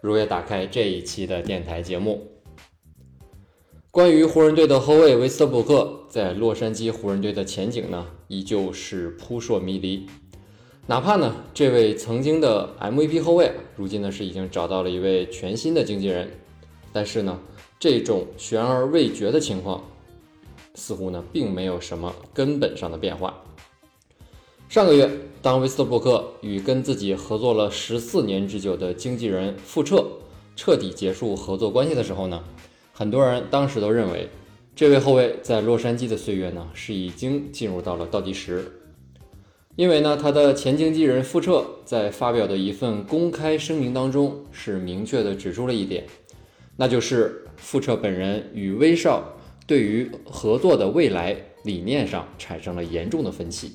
[0.00, 2.26] 如约打开这一期的电台节目。
[3.90, 10.06] 关于湖人队的后卫维斯特布克在洛杉矶湖人队的前景呢，依旧是扑朔迷离。
[10.86, 16.30] 哪怕呢，这位曾经的 MVP 后卫，如今呢是已经找到了一位全新的经纪人，
[16.92, 17.40] 但是呢。
[17.82, 19.82] 这种悬而未决的情况，
[20.74, 23.42] 似乎呢并没有什么根本上的变化。
[24.70, 25.10] 上个月，
[25.42, 30.06] 当威斯特布克与跟自己合作了十四年之久的经纪人复彻
[30.54, 32.44] 彻底结束合作关系的时候呢，
[32.92, 34.28] 很多人当时都认为，
[34.76, 38.70] 这位后卫在洛杉矶的岁月呢是已经进入到了倒计时，
[39.74, 46.04] 因为呢他的前经纪人复彻在发表的一份公开声明当中是明确的指出了一点。
[46.76, 53.72] 那就是富彻本人与威少对于合作的未来理念上产生了严重的分歧。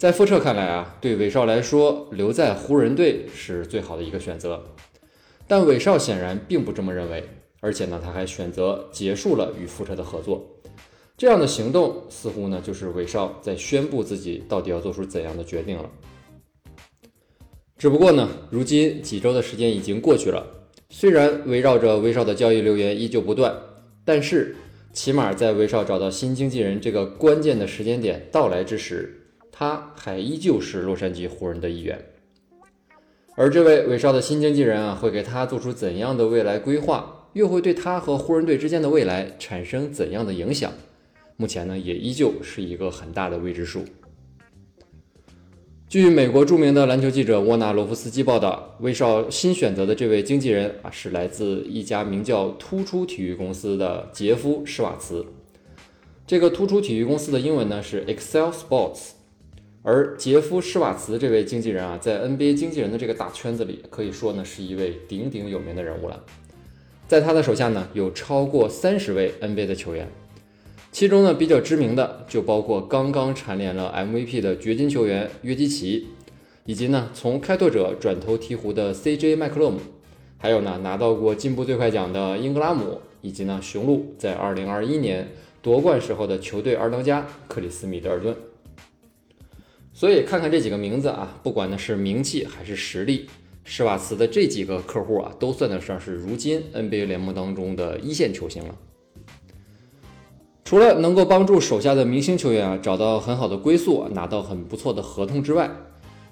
[0.00, 4.64] 在富彻看来啊，对韦少来说留在湖人队是最好的一个选择，
[5.46, 7.22] 但韦少显然并不这么认为，
[7.60, 10.42] 而且呢，他还选择结束了与富彻的合作。
[11.18, 15.90] 这样的行动似乎呢，就是韦少在宣布自己到底要做出怎样的决定了。
[17.76, 20.46] 只不过呢，如今几周的时间已经过去了。
[20.88, 23.54] 虽然围绕着威少的交易流言依旧不断，
[24.06, 24.56] 但是
[24.94, 29.19] 起码在威少找到新经纪人这个关键的时间点到来之时，
[29.60, 32.02] 他还依旧是洛杉矶湖人的一员。
[33.36, 40.72] 而这位威少的新经纪人啊，会给他做出怎样的未来规划，又会对他和湖人队之间的未来产生怎样的影响？
[41.36, 43.84] 目前呢，也依旧是一个很大的未知数。
[45.90, 55.26] 据美国著名的篮球记者沃纳罗夫斯基报道，威少新选择的这位经纪人啊，是来自一家名叫突出体育公司的杰夫施瓦茨。
[56.26, 59.19] 这个突出体育公司的英文呢是 Excel Sports。
[59.82, 66.22] 而杰夫施瓦茨这位经纪人啊，在 NBA 经纪人的这个大圈子里，可以说呢是一位鼎鼎有名的人物了。
[67.08, 70.06] 在他的手下呢，有超过三十位 NBA 的球员。
[70.92, 76.08] 其中呢，比较知名的就包括刚刚蝉联了 MVP 的掘金球员约基奇，
[76.66, 79.78] 以及呢从开拓者转投鹈鹕的 CJ 麦克勒姆，
[80.36, 85.28] 还有呢拿到过进步最快奖的英格拉姆，以及呢雄鹿在2021年
[85.62, 88.36] 夺冠时候的球队二当家克里斯米德尔顿。
[90.00, 93.28] 所以看看这几个名字啊，不管呢是名气还是实力，
[93.64, 98.74] 施瓦茨的这几个客户啊，都算得上是如今 NBA 联盟当中的一线球星了。
[100.64, 105.70] 除了能够帮助手下的明星球员啊找到很好的归宿，拿到很不错的合同之外，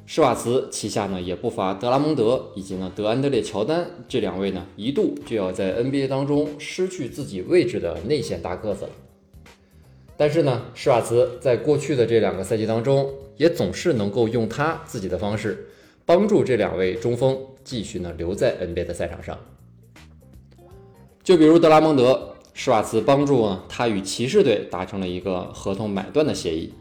[0.06, 8.90] 施瓦茨旗下呢也不乏德拉蒙德以及呢德安德烈乔丹这两位呢一度就要在 NBA 当中失去自己位置的内线大个子了。
[10.16, 15.68] 但是呢，施瓦茨在过去的这两个赛季当中，也总是能够用他自己的方式
[16.04, 19.38] 帮助这两位中锋继续呢留在 NBA 的赛场上。
[21.22, 22.34] 就比如德拉蒙德。
[22.60, 26.74] 施瓦茨帮助呢，他与骑士队达成了一个合同买断的协议，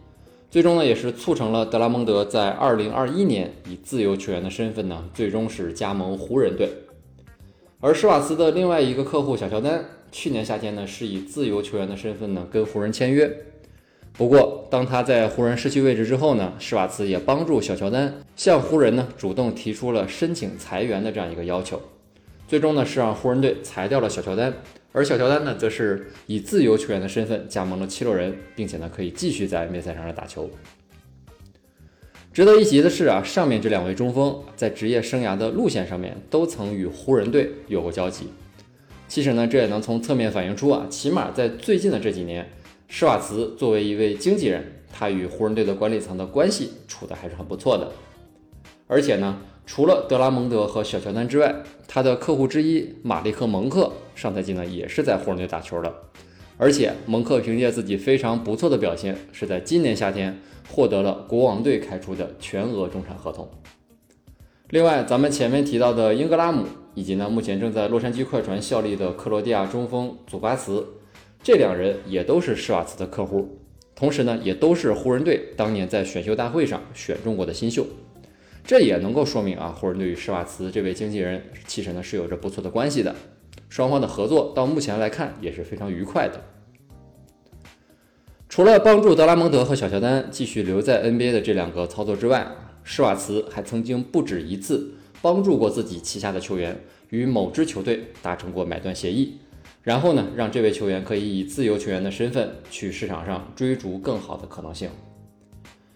[0.50, 6.68] 最终呢也是促成了德拉蒙德在二零二一年以自由球员的身份呢，最终是加盟湖人队。
[7.80, 13.46] 而施瓦茨的另外一个客户小乔丹，去年夏天呢是以自由球员的身份呢跟湖人签约。
[14.18, 21.80] 不过当他在湖人失去位置之后呢，施瓦茨也帮助小乔丹向湖人呢主动提出了申请裁员的这样一个要求，
[22.48, 24.52] 最终呢是让湖人队裁掉了小乔丹。
[24.92, 30.50] 而小乔丹呢，则是以自由球员的身份加盟了七六人，并且呢，可以继续在 NBA 赛场上打球。
[32.34, 38.30] 值得一提的是啊，上面这两位中锋在职业生涯的路线上面都曾与湖人队有过交集。
[39.08, 42.50] 其实呢，这也能从侧面反映出啊，起码在最近的这几年，
[42.88, 47.92] 施瓦茨作为一位经纪人，他与湖人队的管理层的关系处得还是很不错的。
[48.88, 53.92] 而且呢，除了德拉蒙德和小乔丹之外，他的客户之一马利克蒙克。
[54.16, 55.94] 上赛季呢也是在湖人队打球的，
[56.58, 63.48] 而且蒙克凭借自己非常不错的表现，是在今年夏天获得了国王队开出的全额中产合同。
[64.72, 70.84] 另外，咱们前面提到的英格拉姆，以及呢目前正在洛杉矶快船效力的克罗地亚中锋祖巴茨，
[71.42, 73.60] 这两人也都是施瓦茨的客户，
[73.96, 77.86] 同时呢也都是湖人队当年在选秀大会上选中过的新秀。
[78.66, 83.16] 这也能够说明啊，湖人队与施瓦茨这位经纪人其实呢是有着不错的关系的，
[83.70, 86.42] 双方的合作到目前来看也是非常愉快的。
[88.50, 92.46] 除了帮助德拉蒙德和小乔丹继续留在 NBA 的这两个操作之外，
[92.84, 99.38] 施瓦茨还曾经不止一次帮助过自己旗下的球员与某支球队达成过买断协议，
[99.88, 104.90] 然后呢，让这位球员可以以自由球员的身份去市场上追逐更好的可能性。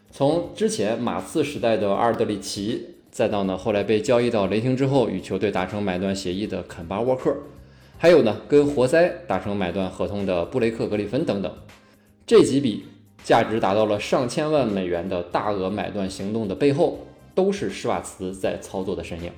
[0.10, 7.36] 从之前马刺时代的阿尔德里奇，再到呢后来被交易到雷霆之后与球队达成买断协议的肯巴沃克，
[7.98, 11.54] 还有呢跟活塞达成买断合同的布雷克格里芬等等。
[12.26, 12.86] 这几笔
[13.26, 17.00] 价值达到了上千万美元的大额买断行动的背后，
[17.36, 19.30] 都是施瓦茨在操作的身影。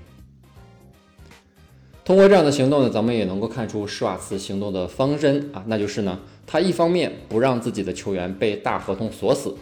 [2.05, 9.55] 通过这样的行动呢，咱们也能够看出施瓦茨行动的方针啊，那就是呢，他一方面不让自己的球员被大合同锁死，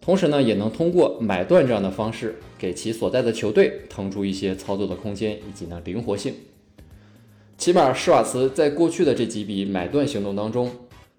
[0.00, 6.34] 同时呢，也能通过买断这样的方式，给其所在的球队腾出一些操作的空间以及呢灵活性。
[7.56, 10.70] 起码施瓦茨在过去的这几笔买断行动当中。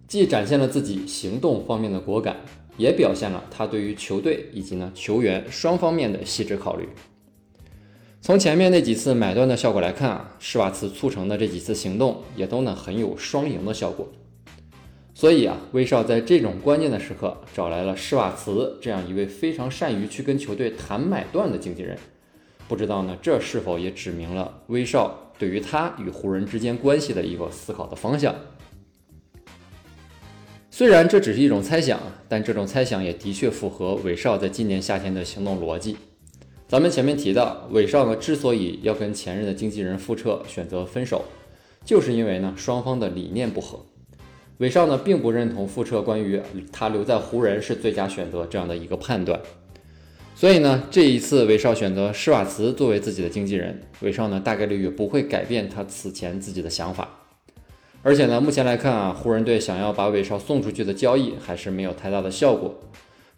[0.07, 2.35] 既展现了自己行动方面的果敢，
[2.77, 6.89] 也表现了他对于球队以及呢球员双方面的细致考虑。
[8.21, 14.07] 从前面那几次买断的效果来看啊，施瓦茨促成的这几次行动也都呢很有双赢的效果。
[15.15, 21.97] 所以啊，威少在这种关键的时刻找来了施瓦茨这样一位非常善于去跟球队谈买断的经纪人，
[22.67, 28.35] 不知道呢这是否也指明了威少对于他与湖人之间关系的一个思考的方向。
[30.69, 35.97] 虽然这只是一种猜想，但这种猜想也的确符合韦少在今年夏天的行动逻辑。
[36.69, 41.25] 咱们前面提到，韦少呢之所以要跟前任的经纪人复彻选择分手，
[41.83, 43.83] 就是因为呢双方的理念不合。
[44.59, 46.39] 韦少呢并不认同复彻关于
[46.71, 49.41] 他留在湖人是最佳选择这样的一个判断，
[50.35, 57.09] 所以呢这一次韦少选择施瓦茨作为自己的经纪人，韦少呢大概率也不会改变他此前自己的想法。
[58.03, 62.79] 而且呢，目前来看啊，湖人队想要把韦少送出去的交易还是没有太大的效果。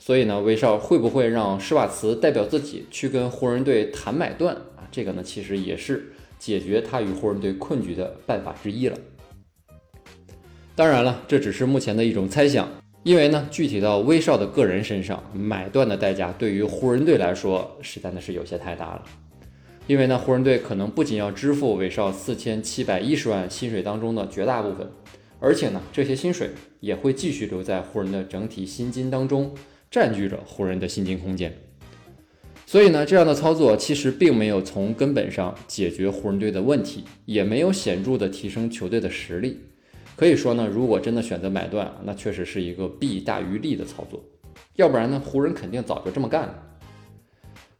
[0.03, 4.81] 所以呢，威少会不会让施瓦茨代表自己去跟湖人队谈买断啊？
[4.91, 8.97] 这个呢，其实也是解决他与湖人队困局的办法之一了。
[10.75, 12.67] 当然了，这只是目前的一种猜想，
[13.03, 19.03] 因为呢，具体到威少的个人身上，买断的代价对于湖人队来说，实在的是有些太大了。
[19.85, 24.89] 因为呢，湖人队可能不仅要支付韦少四千七百一十万薪水当中的绝大部分，
[25.39, 26.49] 而且呢，这些薪水
[26.79, 29.53] 也会继续留在湖人的整体薪金当中，
[29.91, 31.53] 占据着湖人的薪金空间。
[32.65, 39.59] 所以呢，这样的操作其实并没有从根本上解决湖人队的问题，也没有显著的提升球队的实力。
[40.15, 44.23] 可以说呢，如果真的选择买断，那确实是一个弊大于利的操作。
[44.77, 46.55] 要不然呢，湖人肯定早就这么干了。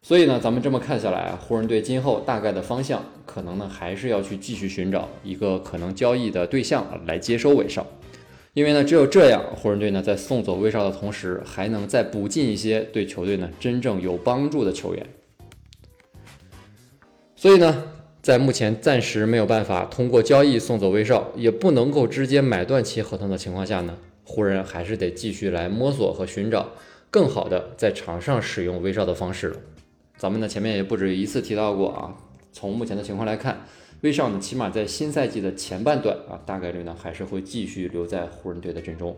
[0.02, 7.86] 所以呢，咱们这么看下来，湖人队今后大概的方向，可能呢还是要去继续寻找一个可能交易的对象来接收威少，
[8.54, 15.06] 因为呢，只有这样，湖人队呢在送走威少的同时，还能再补进一些对球队呢真正有帮助的球员。
[17.34, 17.84] 所以呢，
[18.20, 26.72] 在目前暂时没有办法通过交易送走威少，也不能够直接买断其合同的情况下呢，湖人还是得继续来摸索和寻找
[27.10, 29.56] 更好的在场上使用威少的方式了。
[30.18, 32.14] 咱们呢前面也不止一次提到过啊，
[32.52, 33.64] 从目前的情况来看，
[34.02, 39.16] 威少呢起码在新赛季的前半段啊，大概率呢还是会继续留在湖人队的阵中。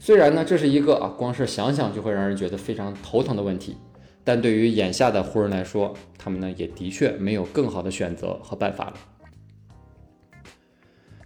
[0.00, 3.76] 虽然呢这是一个啊光是想想就会让人觉得非常头疼的问题，
[4.24, 8.94] 但对于眼下的湖人来说，他们呢也的确没有更好的选择和办法了。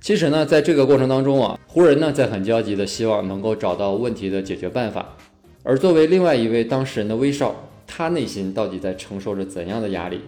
[0.01, 5.17] 其实呢在这个过程当中啊，湖人呢在很焦急的希望能够找到问题的解决办法，
[5.63, 7.55] 而作为另外一位当事人的威少。
[7.87, 10.23] 他内心到底在承受着怎样的压力？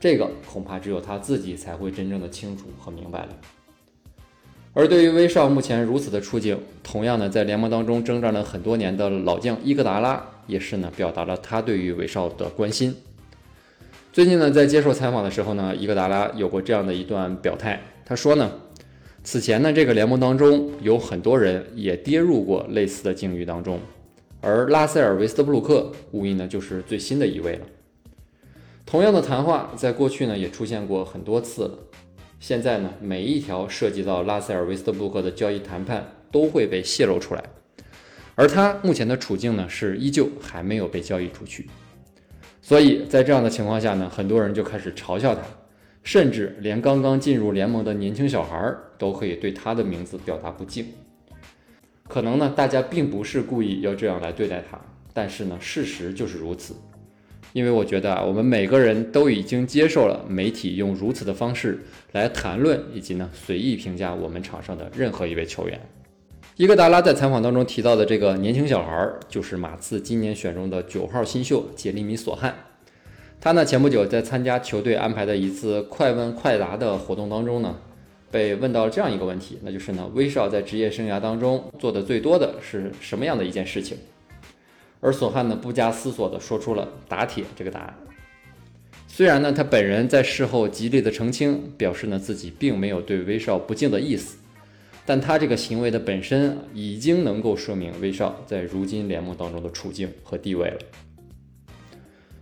[0.00, 3.28] 这个恐怕只有他自己才会真正的清楚和明白了。
[4.74, 12.94] 而对于威少目前如此的处境，同样呢，在联盟当中征战了很多年的老将伊戈达拉也是呢，表达了他对于威少的关心。
[14.12, 18.52] 最近呢，在接受采访的时候呢，伊戈达拉有过这样的一段表态，他说呢，
[19.24, 23.80] 此前呢，这个联盟当中有很多人也跌入过类似的境遇当中。
[24.40, 27.66] 而拉塞尔·维斯特布鲁克无疑呢就是最新的一位了。
[28.88, 31.78] 同样的谈话在过去呢也出现过很多次了。
[32.40, 37.44] 现在呢每一条涉及到拉塞尔·维斯特布鲁克的交易谈判都会被泄露出来，
[38.34, 41.68] 而他目前的处境呢是依旧还没有被交易出去。
[42.62, 45.42] 所以在这样的情况下呢，很多人就开始嘲笑他，
[46.02, 50.86] 甚至连刚刚进入联盟的年轻小孩都可以对他的名字表达不敬。
[52.08, 54.80] 可能呢，大家并不是故意要这样来对待他，
[55.12, 56.74] 但是呢，事实就是如此。
[57.52, 61.78] 因为我觉得啊，我们每个人都已经接受了媒体用如此的方式
[62.12, 65.80] 来谈论以及呢随意评价我们场上的任何一位球员。
[66.56, 72.54] 伊戈达拉在采访当中提到的这个年轻小孩，就是马刺今年选中的九号新秀杰里米·索汉。
[73.40, 77.76] 他呢前不久在参加球队安排的一次快问快答的活动当中呢，
[78.30, 83.96] 被问到了这样一个问题，那就是呢威少在职业生涯当中做的最多的是什么样的一件事情？
[85.00, 87.94] 而索汉呢不加思索地说出了打铁这个答案。
[89.06, 94.38] 虽然呢他本人在事后极力的澄清，表示呢自己并没有对威少不敬的意思。
[95.06, 100.78] 但他这个行为的本身已经能够说明威少在如今联盟当中的处境和地位了。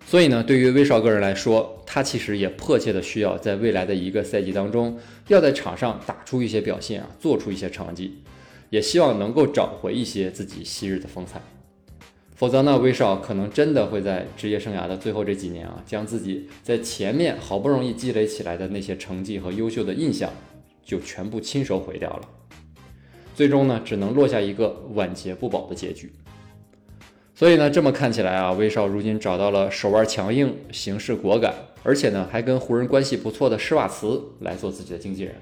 [0.05, 4.99] 所以呢，对于威少个人来说，他其实也迫切的需要在未来的一个赛季当中，
[5.29, 8.19] 要在场上打出一些表现啊，做出一些成绩，
[8.71, 11.41] 也希望能够找回一些自己昔日的风采。
[12.37, 20.31] 否则呢，威少可能真的会在职业生涯的最后这几年啊，将自己在前面好不容易积累起来的那些成绩和优秀的印象，
[20.85, 22.28] 就全部亲手毁掉了。
[23.35, 26.12] 最终呢，只能落下一个晚节不保的结局。
[27.35, 35.35] 所以呢，这么看起来啊，威少如今找到了手腕强硬、行事果敢，而且呢，还跟湖人关系不错的施瓦茨来做自己的经纪人，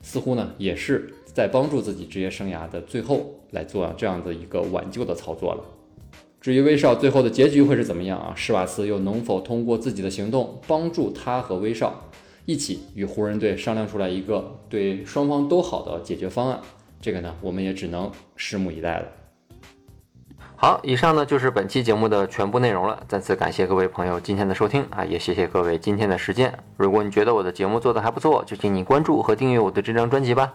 [0.00, 5.62] 似乎呢，也是在帮助自己职业生涯的最后来做这样的一个挽救的操作了。
[6.40, 8.32] 至于威少最后的结局会是怎么样啊？
[8.36, 12.04] 施瓦茨又能否通过自己的行动帮助他和威少
[12.44, 16.60] 一起与湖人队商量出来一个对双方都好的解决方案？
[17.00, 19.08] 这个呢，我们也只能拭目以待了。
[20.56, 23.00] 好，以上呢就是本期节目的全部内容了。
[23.06, 26.52] 再次感谢各位朋友今天的收听啊，也谢谢各位今天的时间。
[26.76, 30.54] 如果你觉得我的节目做得还不错，就请你关注和订阅我的这张专辑吧。